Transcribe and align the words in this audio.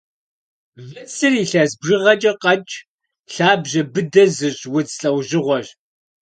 Выцыр 0.89 1.33
илъэс 1.43 1.71
бжыгъэкӏэ 1.79 2.31
къэкӏ, 2.41 2.73
лъабжьэ 3.33 3.81
быдэ 3.93 4.23
зыщӏ 4.35 4.65
удз 4.77 4.93
лӏэужьыгъуэщ. 5.01 5.67